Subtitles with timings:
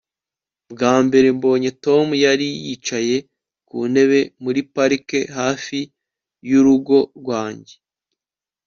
[0.71, 3.15] Bwa mbere mbonye Tom yari yicaye
[3.67, 5.79] ku ntebe muri parike hafi
[6.49, 7.75] yurugo rwanjye